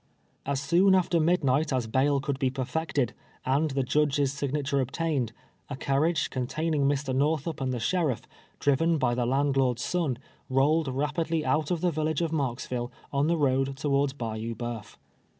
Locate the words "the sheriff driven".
7.71-8.97